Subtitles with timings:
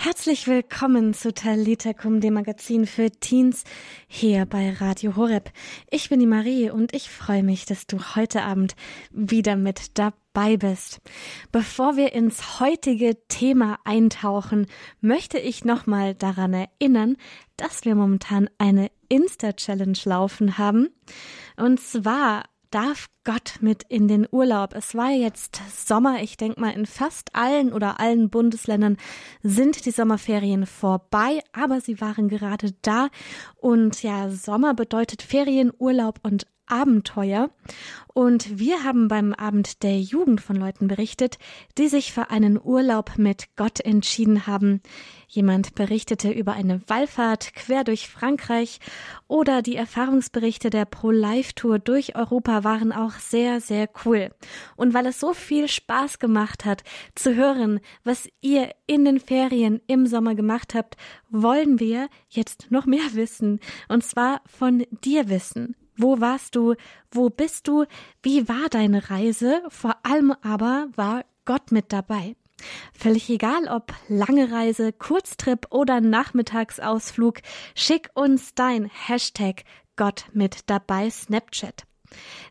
[0.00, 3.64] Herzlich willkommen zu Talitakum, dem Magazin für Teens
[4.06, 5.50] hier bei Radio Horeb.
[5.90, 8.76] Ich bin die Marie und ich freue mich, dass du heute Abend
[9.10, 11.00] wieder mit dabei bist.
[11.50, 14.68] Bevor wir ins heutige Thema eintauchen,
[15.00, 17.16] möchte ich nochmal daran erinnern,
[17.56, 20.90] dass wir momentan eine Insta-Challenge laufen haben.
[21.56, 24.74] Und zwar darf Gott mit in den Urlaub.
[24.74, 26.22] Es war jetzt Sommer.
[26.22, 28.96] Ich denke mal, in fast allen oder allen Bundesländern
[29.42, 33.08] sind die Sommerferien vorbei, aber sie waren gerade da.
[33.56, 37.50] Und ja, Sommer bedeutet Ferien, Urlaub und Abenteuer.
[38.14, 41.38] Und wir haben beim Abend der Jugend von Leuten berichtet,
[41.76, 44.82] die sich für einen Urlaub mit Gott entschieden haben.
[45.28, 48.80] Jemand berichtete über eine Wallfahrt quer durch Frankreich
[49.28, 54.30] oder die Erfahrungsberichte der Pro-Life-Tour durch Europa waren auch sehr, sehr cool.
[54.74, 56.82] Und weil es so viel Spaß gemacht hat,
[57.14, 60.96] zu hören, was ihr in den Ferien im Sommer gemacht habt,
[61.28, 63.60] wollen wir jetzt noch mehr wissen.
[63.88, 65.76] Und zwar von dir wissen.
[65.98, 66.76] Wo warst du?
[67.10, 67.84] Wo bist du?
[68.22, 69.62] Wie war deine Reise?
[69.68, 72.36] Vor allem aber war Gott mit dabei.
[72.92, 77.40] Völlig egal, ob lange Reise, Kurztrip oder Nachmittagsausflug,
[77.74, 79.64] schick uns dein Hashtag
[79.96, 81.84] Gott mit dabei Snapchat.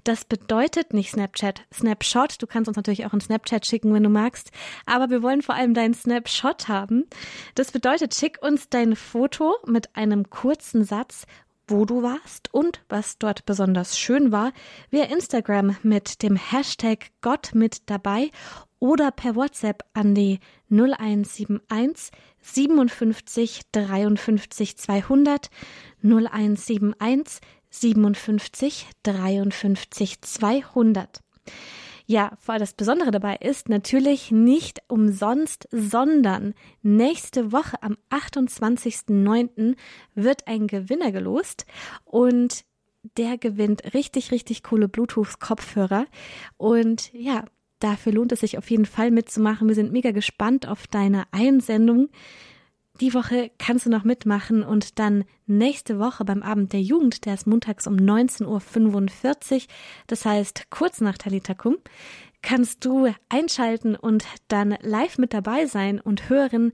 [0.04, 2.42] Das bedeutet nicht Snapchat, Snapshot.
[2.42, 4.52] Du kannst uns natürlich auch einen Snapchat schicken, wenn du magst.
[4.86, 7.06] Aber wir wollen vor allem deinen Snapshot haben.
[7.56, 11.26] Das bedeutet, schick uns dein Foto mit einem kurzen Satz
[11.68, 14.54] wo du warst und was dort besonders schön war,
[14.90, 18.32] via Instagram mit dem Hashtag Gott mit dabei
[18.80, 25.50] oder per WhatsApp an die 0171 57 53 200
[26.04, 31.20] 0171 57 53 200.
[32.10, 39.76] Ja, vor das Besondere dabei ist natürlich nicht umsonst, sondern nächste Woche am 28.09.
[40.16, 41.66] wird ein Gewinner gelost
[42.06, 42.64] und
[43.18, 46.06] der gewinnt richtig, richtig coole Bluetooth-Kopfhörer.
[46.56, 47.44] Und ja,
[47.80, 49.68] dafür lohnt es sich auf jeden Fall mitzumachen.
[49.68, 52.08] Wir sind mega gespannt auf deine Einsendung.
[53.00, 57.36] Die Woche kannst du noch mitmachen und dann nächste Woche beim Abend der Jugend, der
[57.36, 59.62] ist montags um 19.45 Uhr,
[60.08, 61.78] das heißt kurz nach Talitakum,
[62.42, 66.74] kannst du einschalten und dann live mit dabei sein und hören,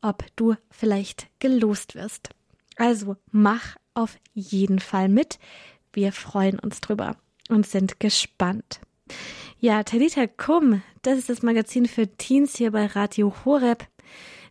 [0.00, 2.30] ob du vielleicht gelost wirst.
[2.76, 5.38] Also mach auf jeden Fall mit.
[5.92, 7.16] Wir freuen uns drüber
[7.48, 8.80] und sind gespannt.
[9.58, 13.86] Ja, Talita Kum, das ist das Magazin für Teens hier bei Radio Horeb.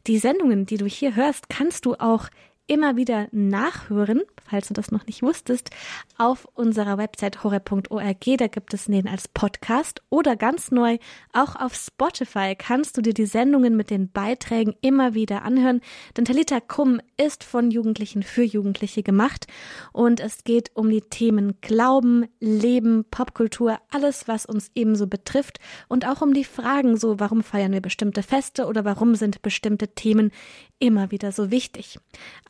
[0.07, 2.27] Die Sendungen, die du hier hörst, kannst du auch
[2.67, 5.69] immer wieder nachhören, falls du das noch nicht wusstest,
[6.17, 8.37] auf unserer Website horror.org.
[8.37, 10.97] Da gibt es den als Podcast oder ganz neu
[11.33, 15.81] auch auf Spotify kannst du dir die Sendungen mit den Beiträgen immer wieder anhören.
[16.15, 19.47] Denn Talita Kum ist von Jugendlichen für Jugendliche gemacht
[19.91, 26.07] und es geht um die Themen Glauben, Leben, Popkultur, alles, was uns ebenso betrifft und
[26.07, 30.31] auch um die Fragen so, warum feiern wir bestimmte Feste oder warum sind bestimmte Themen
[30.79, 31.97] immer wieder so wichtig.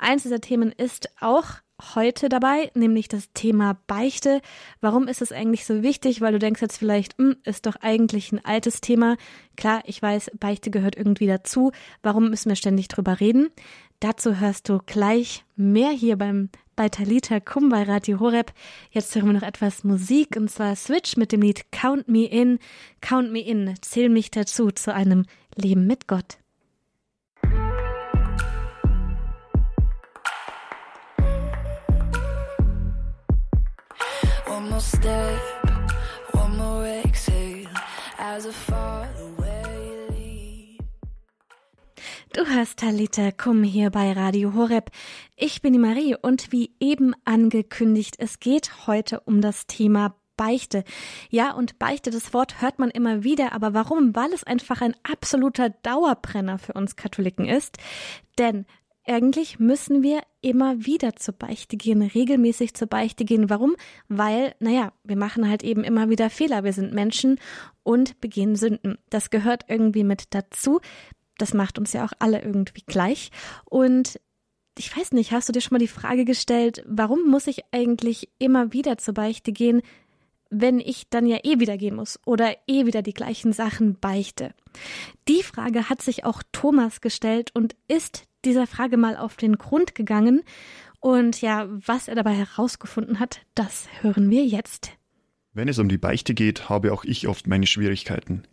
[0.04, 1.46] Eins dieser Themen ist auch
[1.96, 4.42] heute dabei, nämlich das Thema Beichte.
[4.82, 6.20] Warum ist es eigentlich so wichtig?
[6.20, 9.16] Weil du denkst jetzt vielleicht, hm, ist doch eigentlich ein altes Thema.
[9.56, 11.72] Klar, ich weiß, Beichte gehört irgendwie dazu.
[12.02, 13.50] Warum müssen wir ständig drüber reden?
[14.02, 18.52] Dazu hörst du gleich mehr hier beim bei Talita Kum bei Radio Horeb.
[18.92, 22.60] Jetzt hören wir noch etwas Musik und zwar Switch mit dem Lied Count Me In.
[23.00, 25.26] Count Me In, zähl mich dazu zu einem
[25.56, 26.40] Leben mit Gott.
[42.34, 44.90] Du hörst Talita Kum hier bei Radio Horeb.
[45.36, 50.84] Ich bin die Marie und wie eben angekündigt, es geht heute um das Thema Beichte.
[51.30, 54.16] Ja, und Beichte, das Wort hört man immer wieder, aber warum?
[54.16, 57.78] Weil es einfach ein absoluter Dauerbrenner für uns Katholiken ist.
[58.38, 58.66] Denn
[59.06, 63.50] eigentlich müssen wir immer wieder zur Beichte gehen, regelmäßig zur Beichte gehen.
[63.50, 63.76] Warum?
[64.08, 66.64] Weil, naja, wir machen halt eben immer wieder Fehler.
[66.64, 67.40] Wir sind Menschen
[67.84, 68.98] und begehen Sünden.
[69.10, 70.80] Das gehört irgendwie mit dazu.
[71.38, 73.32] Das macht uns ja auch alle irgendwie gleich.
[73.66, 74.20] Und
[74.78, 78.30] ich weiß nicht, hast du dir schon mal die Frage gestellt, warum muss ich eigentlich
[78.40, 79.82] immer wieder zur Beichte gehen,
[80.50, 84.54] wenn ich dann ja eh wieder gehen muss oder eh wieder die gleichen Sachen beichte?
[85.28, 89.96] Die Frage hat sich auch Thomas gestellt und ist dieser Frage mal auf den Grund
[89.96, 90.44] gegangen.
[91.00, 94.92] Und ja, was er dabei herausgefunden hat, das hören wir jetzt.
[95.54, 98.44] Wenn es um die Beichte geht, habe auch ich oft meine Schwierigkeiten.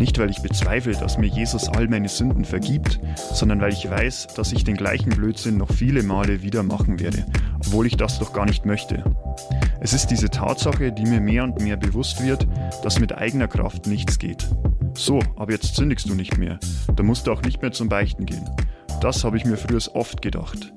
[0.00, 2.98] Nicht, weil ich bezweifle, dass mir Jesus all meine Sünden vergibt,
[3.34, 7.26] sondern weil ich weiß, dass ich den gleichen Blödsinn noch viele Male wieder machen werde,
[7.56, 9.04] obwohl ich das doch gar nicht möchte.
[9.78, 12.46] Es ist diese Tatsache, die mir mehr und mehr bewusst wird,
[12.82, 14.48] dass mit eigener Kraft nichts geht.
[15.00, 16.60] So, aber jetzt sündigst du nicht mehr.
[16.94, 18.44] Da musst du auch nicht mehr zum Beichten gehen.
[19.00, 20.74] Das habe ich mir früher oft gedacht.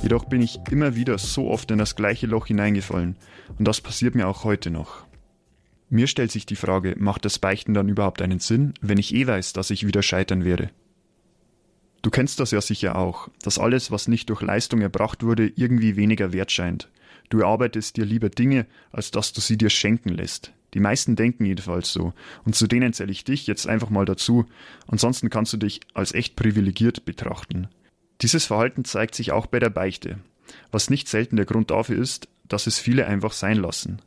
[0.00, 3.16] Jedoch bin ich immer wieder so oft in das gleiche Loch hineingefallen
[3.58, 5.04] und das passiert mir auch heute noch.
[5.90, 9.26] Mir stellt sich die Frage, macht das Beichten dann überhaupt einen Sinn, wenn ich eh
[9.26, 10.70] weiß, dass ich wieder scheitern werde?
[12.02, 15.96] Du kennst das ja sicher auch, dass alles, was nicht durch Leistung erbracht wurde, irgendwie
[15.96, 16.92] weniger wert scheint.
[17.28, 20.52] Du erarbeitest dir lieber Dinge, als dass du sie dir schenken lässt.
[20.74, 22.12] Die meisten denken jedenfalls so.
[22.44, 24.46] Und zu denen zähle ich dich jetzt einfach mal dazu.
[24.88, 27.68] Ansonsten kannst du dich als echt privilegiert betrachten.
[28.20, 30.18] Dieses Verhalten zeigt sich auch bei der Beichte,
[30.70, 34.02] was nicht selten der Grund dafür ist, dass es viele einfach sein lassen.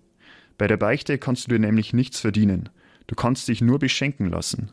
[0.58, 2.70] Bei der Beichte kannst du dir nämlich nichts verdienen.
[3.08, 4.72] Du kannst dich nur beschenken lassen.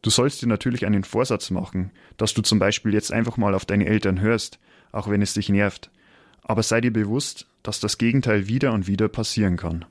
[0.00, 3.64] Du sollst dir natürlich einen Vorsatz machen, dass du zum Beispiel jetzt einfach mal auf
[3.64, 4.58] deine Eltern hörst,
[4.92, 5.90] auch wenn es dich nervt.
[6.42, 9.86] Aber sei dir bewusst, dass das Gegenteil wieder und wieder passieren kann.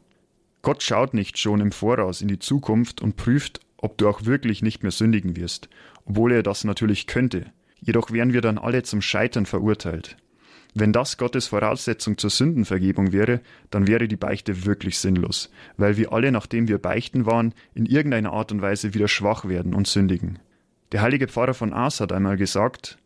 [0.63, 4.61] Gott schaut nicht schon im Voraus in die Zukunft und prüft, ob du auch wirklich
[4.63, 5.67] nicht mehr sündigen wirst,
[6.05, 7.47] obwohl er das natürlich könnte.
[7.81, 10.15] Jedoch wären wir dann alle zum Scheitern verurteilt.
[10.73, 16.13] Wenn das Gottes Voraussetzung zur Sündenvergebung wäre, dann wäre die Beichte wirklich sinnlos, weil wir
[16.13, 20.39] alle, nachdem wir beichten waren, in irgendeiner Art und Weise wieder schwach werden und sündigen.
[20.93, 22.97] Der heilige Pfarrer von Aas hat einmal gesagt,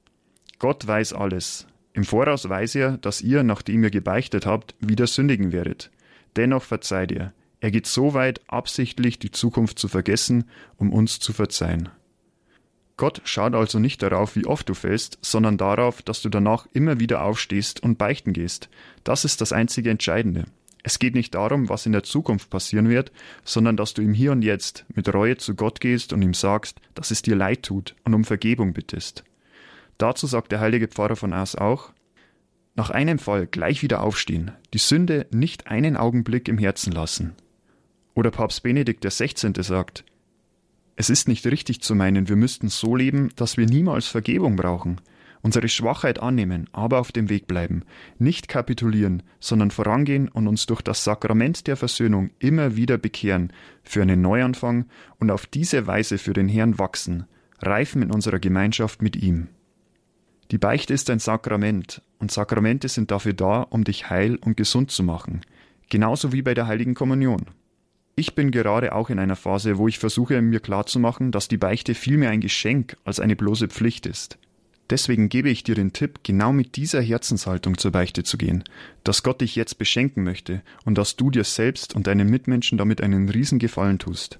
[0.59, 1.65] Gott weiß alles.
[1.93, 5.89] Im Voraus weiß er, dass ihr, nachdem ihr gebeichtet habt, wieder sündigen werdet.
[6.35, 7.33] Dennoch verzeiht er.
[7.59, 10.45] Er geht so weit, absichtlich die Zukunft zu vergessen,
[10.77, 11.89] um uns zu verzeihen.
[12.97, 16.99] Gott schaut also nicht darauf, wie oft du fällst, sondern darauf, dass du danach immer
[16.99, 18.69] wieder aufstehst und beichten gehst.
[19.03, 20.45] Das ist das einzige Entscheidende.
[20.83, 23.11] Es geht nicht darum, was in der Zukunft passieren wird,
[23.43, 26.79] sondern dass du im Hier und Jetzt mit Reue zu Gott gehst und ihm sagst,
[26.95, 29.23] dass es dir leid tut und um Vergebung bittest.
[29.97, 31.91] Dazu sagt der heilige Pfarrer von Aas auch,
[32.75, 37.35] nach einem Fall gleich wieder aufstehen, die Sünde nicht einen Augenblick im Herzen lassen.
[38.17, 39.53] Oder Papst Benedikt XVI.
[39.61, 40.03] sagt,
[40.95, 44.99] es ist nicht richtig zu meinen, wir müssten so leben, dass wir niemals Vergebung brauchen,
[45.43, 47.83] unsere Schwachheit annehmen, aber auf dem Weg bleiben,
[48.17, 53.53] nicht kapitulieren, sondern vorangehen und uns durch das Sakrament der Versöhnung immer wieder bekehren,
[53.83, 54.87] für einen Neuanfang
[55.19, 57.27] und auf diese Weise für den Herrn wachsen,
[57.59, 59.49] reifen in unserer Gemeinschaft mit ihm.
[60.49, 64.89] Die Beichte ist ein Sakrament, und Sakramente sind dafür da, um dich heil und gesund
[64.89, 65.41] zu machen,
[65.91, 67.45] genauso wie bei der heiligen Kommunion.
[68.19, 71.93] Ich bin gerade auch in einer Phase, wo ich versuche, mir klarzumachen, dass die Beichte
[71.93, 74.39] vielmehr ein Geschenk als eine bloße Pflicht ist.
[74.89, 78.63] Deswegen gebe ich dir den Tipp, genau mit dieser Herzenshaltung zur Beichte zu gehen,
[79.03, 83.01] dass Gott dich jetzt beschenken möchte und dass du dir selbst und deinen Mitmenschen damit
[83.01, 84.39] einen Riesengefallen tust.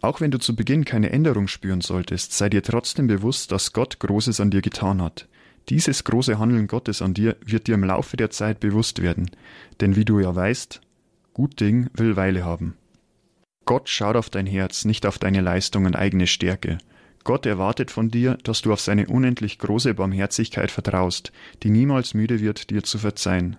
[0.00, 3.98] Auch wenn du zu Beginn keine Änderung spüren solltest, sei dir trotzdem bewusst, dass Gott
[3.98, 5.26] Großes an dir getan hat.
[5.70, 9.28] Dieses große Handeln Gottes an dir wird dir im Laufe der Zeit bewusst werden,
[9.80, 10.80] denn wie du ja weißt,
[11.34, 12.76] gut Ding will Weile haben.
[13.68, 16.78] Gott schaut auf dein Herz, nicht auf deine Leistung und eigene Stärke.
[17.22, 21.32] Gott erwartet von dir, dass du auf seine unendlich große Barmherzigkeit vertraust,
[21.62, 23.58] die niemals müde wird, dir zu verzeihen.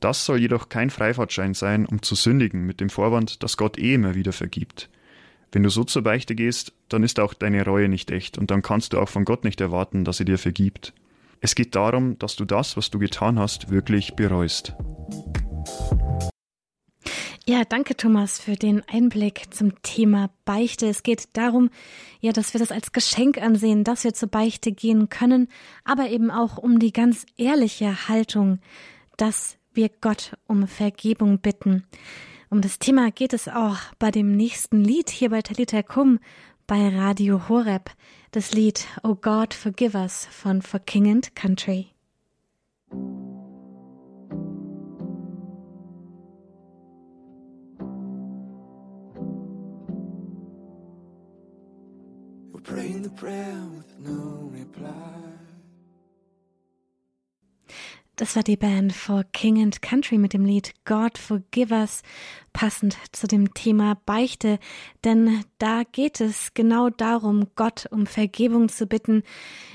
[0.00, 3.94] Das soll jedoch kein Freifahrtschein sein, um zu sündigen, mit dem Vorwand, dass Gott eh
[3.94, 4.90] immer wieder vergibt.
[5.50, 8.60] Wenn du so zur Beichte gehst, dann ist auch deine Reue nicht echt und dann
[8.60, 10.92] kannst du auch von Gott nicht erwarten, dass er dir vergibt.
[11.40, 14.74] Es geht darum, dass du das, was du getan hast, wirklich bereust.
[17.48, 20.86] Ja, danke Thomas für den Einblick zum Thema Beichte.
[20.86, 21.70] Es geht darum,
[22.20, 25.48] ja, dass wir das als Geschenk ansehen, dass wir zur Beichte gehen können,
[25.82, 28.58] aber eben auch um die ganz ehrliche Haltung,
[29.16, 31.84] dass wir Gott um Vergebung bitten.
[32.50, 36.18] Um das Thema geht es auch bei dem nächsten Lied hier bei Talita Kum
[36.66, 37.90] bei Radio Horeb.
[38.30, 41.86] Das Lied Oh God Forgive Us von For King and Country.
[52.98, 54.88] Praying the prayer with no reply.
[58.16, 62.02] Das war die Band For King and Country mit dem Lied God Forgive Us,
[62.52, 64.58] passend zu dem Thema Beichte,
[65.04, 69.22] denn da geht es genau darum, Gott um Vergebung zu bitten.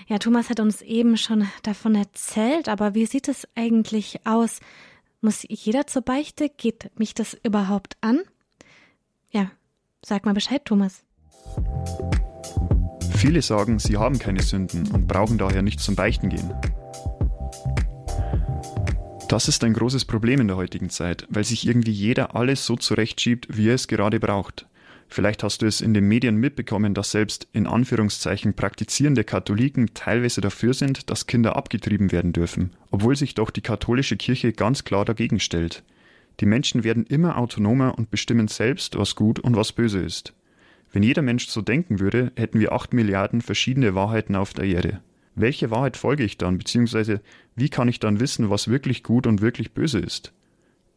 [0.07, 4.59] Ja, Thomas hat uns eben schon davon erzählt, aber wie sieht es eigentlich aus?
[5.21, 6.49] Muss jeder zur Beichte?
[6.49, 8.19] Geht mich das überhaupt an?
[9.31, 9.51] Ja,
[10.03, 11.05] sag mal Bescheid, Thomas.
[13.23, 16.53] Viele sagen, sie haben keine Sünden und brauchen daher nicht zum Beichten gehen.
[19.29, 22.75] Das ist ein großes Problem in der heutigen Zeit, weil sich irgendwie jeder alles so
[22.75, 24.67] zurechtschiebt, wie er es gerade braucht.
[25.07, 30.41] Vielleicht hast du es in den Medien mitbekommen, dass selbst in Anführungszeichen praktizierende Katholiken teilweise
[30.41, 35.05] dafür sind, dass Kinder abgetrieben werden dürfen, obwohl sich doch die katholische Kirche ganz klar
[35.05, 35.83] dagegen stellt.
[36.41, 40.33] Die Menschen werden immer autonomer und bestimmen selbst, was gut und was böse ist.
[40.93, 45.01] Wenn jeder Mensch so denken würde, hätten wir acht Milliarden verschiedene Wahrheiten auf der Erde.
[45.35, 47.19] Welche Wahrheit folge ich dann, beziehungsweise
[47.55, 50.33] wie kann ich dann wissen, was wirklich gut und wirklich böse ist?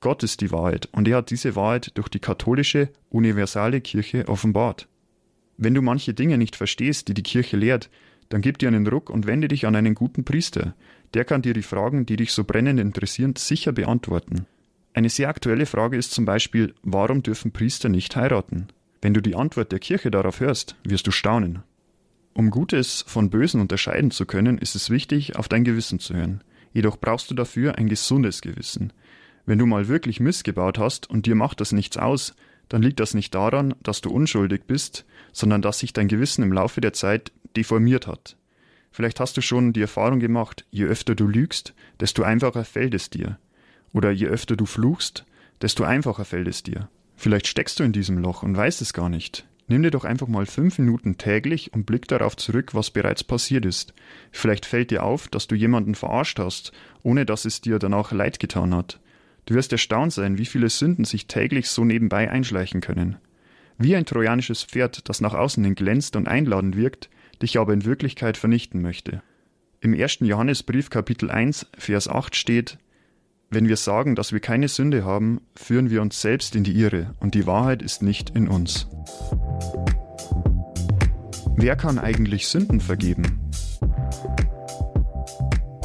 [0.01, 4.87] Gott ist die Wahrheit und er hat diese Wahrheit durch die katholische, universale Kirche offenbart.
[5.57, 7.89] Wenn du manche Dinge nicht verstehst, die die Kirche lehrt,
[8.29, 10.75] dann gib dir einen Ruck und wende dich an einen guten Priester.
[11.15, 14.45] Der kann dir die Fragen, die dich so brennend interessieren, sicher beantworten.
[14.93, 18.69] Eine sehr aktuelle Frage ist zum Beispiel, warum dürfen Priester nicht heiraten?
[19.01, 21.63] Wenn du die Antwort der Kirche darauf hörst, wirst du staunen.
[22.35, 26.43] Um Gutes von Bösen unterscheiden zu können, ist es wichtig, auf dein Gewissen zu hören.
[26.73, 28.93] Jedoch brauchst du dafür ein gesundes Gewissen.
[29.47, 32.35] Wenn du mal wirklich missgebaut hast und dir macht das nichts aus,
[32.69, 36.53] dann liegt das nicht daran, dass du unschuldig bist, sondern dass sich dein Gewissen im
[36.53, 38.37] Laufe der Zeit deformiert hat.
[38.91, 43.09] Vielleicht hast du schon die Erfahrung gemacht, je öfter du lügst, desto einfacher fällt es
[43.11, 43.39] dir.
[43.93, 45.25] Oder je öfter du fluchst,
[45.63, 46.89] desto einfacher fällt es dir.
[47.17, 49.47] Vielleicht steckst du in diesem Loch und weißt es gar nicht.
[49.69, 53.67] Nimm dir doch einfach mal fünf Minuten täglich und blick darauf zurück, was bereits passiert
[53.67, 53.95] ist.
[54.31, 58.39] Vielleicht fällt dir auf, dass du jemanden verarscht hast, ohne dass es dir danach leid
[58.39, 59.01] getan hat.
[59.47, 63.17] Du wirst erstaunt sein, wie viele Sünden sich täglich so nebenbei einschleichen können.
[63.79, 67.11] Wie ein trojanisches Pferd, das nach außen hin glänzt und einladend wirkt,
[67.43, 69.23] dich aber in Wirklichkeit vernichten möchte.
[69.81, 72.79] Im ersten Johannesbrief Kapitel 1, Vers 8 steht,
[73.51, 77.15] wenn wir sagen, dass wir keine Sünde haben, führen wir uns selbst in die Irre
[77.21, 78.89] und die Wahrheit ist nicht in uns.
[81.57, 83.41] Wer kann eigentlich Sünden vergeben?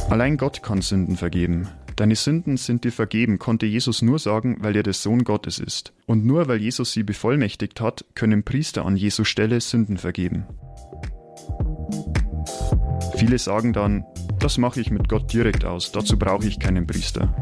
[0.09, 1.69] Allein Gott kann Sünden vergeben.
[1.95, 5.93] Deine Sünden sind dir vergeben, konnte Jesus nur sagen, weil er der Sohn Gottes ist.
[6.07, 10.45] Und nur weil Jesus sie bevollmächtigt hat, können Priester an Jesu Stelle Sünden vergeben.
[13.15, 14.03] Viele sagen dann,
[14.41, 17.33] das mache ich mit Gott direkt aus, dazu brauche ich keinen Priester.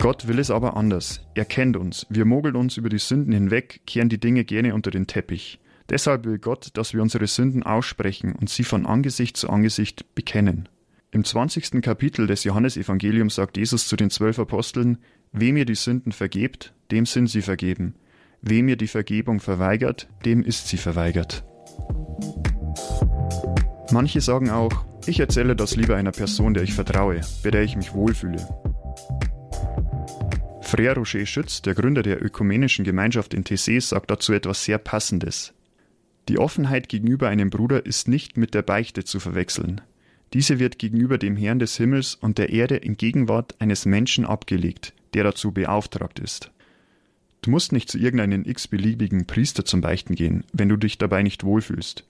[0.00, 1.26] Gott will es aber anders.
[1.34, 2.06] Er kennt uns.
[2.08, 5.58] Wir mogeln uns über die Sünden hinweg, kehren die Dinge gerne unter den Teppich.
[5.90, 10.68] Deshalb will Gott, dass wir unsere Sünden aussprechen und sie von Angesicht zu Angesicht bekennen.
[11.10, 11.82] Im 20.
[11.82, 14.98] Kapitel des Johannesevangeliums sagt Jesus zu den zwölf Aposteln,
[15.32, 17.94] Wem ihr die Sünden vergebt, dem sind sie vergeben.
[18.40, 21.44] Wem ihr die Vergebung verweigert, dem ist sie verweigert.
[23.90, 27.74] Manche sagen auch, ich erzähle das lieber einer Person, der ich vertraue, bei der ich
[27.74, 28.46] mich wohlfühle.
[30.60, 35.54] Frère Roger Schütz, der Gründer der ökumenischen Gemeinschaft in TC, sagt dazu etwas sehr Passendes.
[36.28, 39.80] Die Offenheit gegenüber einem Bruder ist nicht mit der Beichte zu verwechseln.
[40.34, 44.92] Diese wird gegenüber dem Herrn des Himmels und der Erde in Gegenwart eines Menschen abgelegt,
[45.14, 46.50] der dazu beauftragt ist.
[47.40, 51.44] Du musst nicht zu irgendeinem x-beliebigen Priester zum Beichten gehen, wenn du dich dabei nicht
[51.44, 52.04] wohlfühlst.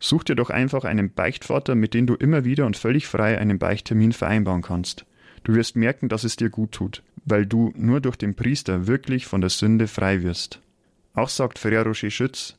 [0.00, 3.58] Such dir doch einfach einen Beichtvater, mit dem du immer wieder und völlig frei einen
[3.58, 5.06] Beichttermin vereinbaren kannst.
[5.44, 9.26] Du wirst merken, dass es dir gut tut, weil du nur durch den Priester wirklich
[9.26, 10.60] von der Sünde frei wirst.
[11.14, 12.56] Auch sagt Ferrer Rocher Schütz,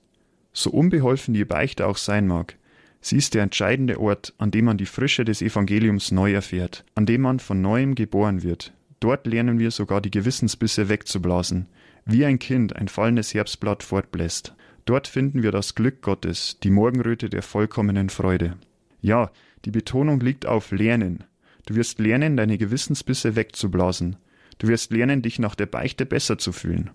[0.52, 2.58] so unbeholfen die Beichte auch sein mag,
[3.02, 7.06] Sie ist der entscheidende Ort, an dem man die Frische des Evangeliums neu erfährt, an
[7.06, 8.74] dem man von neuem geboren wird.
[9.00, 11.68] Dort lernen wir sogar die Gewissensbisse wegzublasen,
[12.06, 14.54] wie ein Kind ein fallendes Herbstblatt fortbläst.
[14.90, 18.58] Dort finden wir das Glück Gottes, die Morgenröte der vollkommenen Freude.
[19.02, 19.30] Ja,
[19.64, 21.26] die Betonung liegt auf Lernen.
[21.68, 24.16] Du wirst lernen, deine Gewissensbisse wegzublasen.
[24.58, 26.90] Du wirst lernen, dich nach der Beichte besser zu fühlen.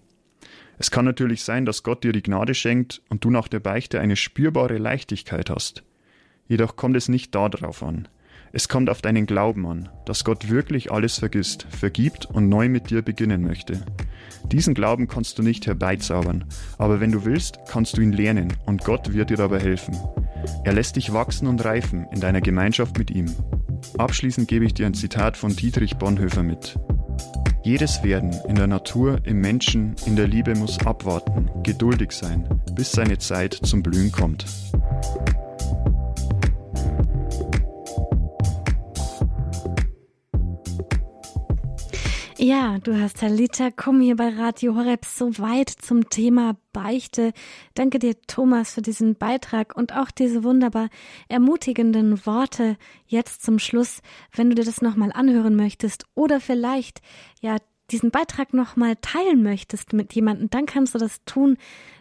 [0.77, 4.01] Es kann natürlich sein, dass Gott dir die Gnade schenkt und du nach der Beichte
[4.01, 5.85] eine spürbare Leichtigkeit hast.
[6.49, 8.09] Jedoch kommt es nicht darauf an.
[8.57, 12.89] Es kommt auf deinen Glauben an, dass Gott wirklich alles vergisst, vergibt und neu mit
[12.89, 13.85] dir beginnen möchte.
[14.45, 16.45] Diesen Glauben kannst du nicht herbeizaubern,
[16.79, 19.97] aber wenn du willst, kannst du ihn lernen und Gott wird dir dabei helfen.
[20.63, 23.27] Er lässt dich wachsen und reifen in deiner Gemeinschaft mit ihm.
[23.99, 26.79] Abschließend gebe ich dir ein Zitat von Dietrich Bonhoeffer mit.
[27.65, 32.93] Jedes Werden in der Natur, im Menschen, in der Liebe muss abwarten, geduldig sein, bis
[32.93, 34.47] seine Zeit zum Blühen kommt.
[42.47, 47.33] Ja, du hast Talita komm hier bei Radio Horeb so weit zum Thema Beichte.
[47.73, 50.91] Danke dir, Thomas, für diesen Beitrag und auch diese wunderbar
[51.29, 54.03] ermutigenden Worte jetzt zum Schluss.
[54.31, 57.01] Wenn du dir das nochmal anhören möchtest oder vielleicht,
[57.41, 57.57] ja,
[57.91, 61.57] diesen Beitrag nochmal teilen möchtest mit jemandem, dann kannst du das tun.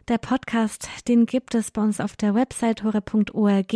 [0.10, 3.74] Der Podcast, den gibt es bei uns auf der Website hore.org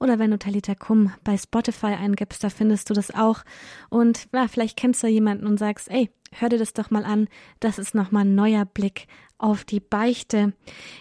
[0.00, 3.44] oder wenn du Talita Kum bei Spotify eingibst, da findest du das auch.
[3.88, 7.28] Und ja, vielleicht kennst du jemanden und sagst, ey, hör dir das doch mal an.
[7.60, 9.06] Das ist nochmal ein neuer Blick
[9.38, 10.54] auf die Beichte.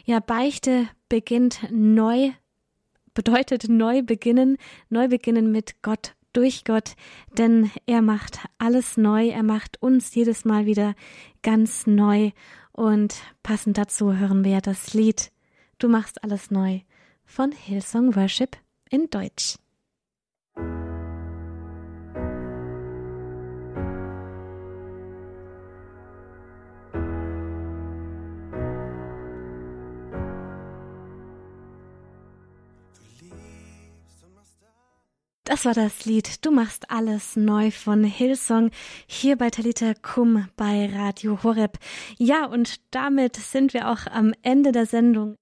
[0.05, 2.29] Ja, Beichte beginnt neu,
[3.15, 4.57] bedeutet neu beginnen,
[4.89, 6.95] neu beginnen mit Gott, durch Gott,
[7.39, 10.93] denn er macht alles neu, er macht uns jedes Mal wieder
[11.41, 12.29] ganz neu
[12.79, 15.31] und passend dazu hören wir das Lied
[15.79, 16.81] Du machst alles neu
[17.25, 18.57] von Hillsong Worship
[18.89, 19.57] in Deutsch.
[35.49, 38.69] Das war das Lied Du machst alles neu von Hillsong
[39.07, 41.79] hier bei Talita Kum bei Radio Horeb.
[42.19, 45.37] Ja, und damit sind wir auch am Ende der Sendung